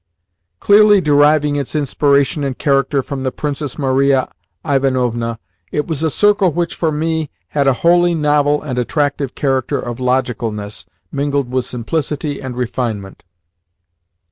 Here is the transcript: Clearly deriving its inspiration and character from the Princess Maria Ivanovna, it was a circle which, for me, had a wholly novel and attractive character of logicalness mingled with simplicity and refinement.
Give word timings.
Clearly 0.59 0.99
deriving 0.99 1.57
its 1.57 1.75
inspiration 1.75 2.43
and 2.43 2.57
character 2.57 3.03
from 3.03 3.21
the 3.21 3.31
Princess 3.31 3.77
Maria 3.77 4.31
Ivanovna, 4.67 5.37
it 5.71 5.85
was 5.85 6.01
a 6.01 6.09
circle 6.09 6.51
which, 6.51 6.73
for 6.73 6.91
me, 6.91 7.29
had 7.49 7.67
a 7.67 7.73
wholly 7.85 8.15
novel 8.15 8.63
and 8.63 8.79
attractive 8.79 9.35
character 9.35 9.79
of 9.79 9.99
logicalness 9.99 10.85
mingled 11.11 11.51
with 11.51 11.65
simplicity 11.65 12.41
and 12.41 12.57
refinement. 12.57 13.23